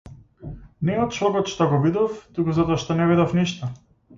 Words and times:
Не 0.89 0.95
од 1.01 1.13
шокот 1.17 1.51
што 1.53 1.67
го 1.75 1.79
видов, 1.85 2.17
туку 2.39 2.59
затоа 2.61 2.81
што 2.85 2.99
не 3.03 3.11
видов 3.13 3.41
ништо. 3.43 3.71